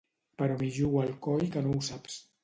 [0.41, 2.17] Però m'hi jugo el coll que no ho saps.